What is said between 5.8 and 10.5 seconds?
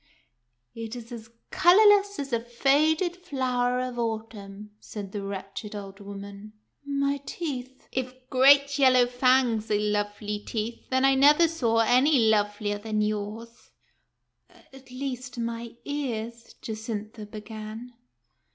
woman." My teeth "—"If great yellow fangs are lovely